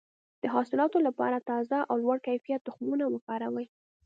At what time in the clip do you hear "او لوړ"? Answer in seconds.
1.89-2.17